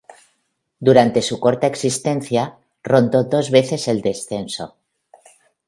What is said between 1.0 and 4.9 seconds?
su corta existencia, rondó dos veces el descenso.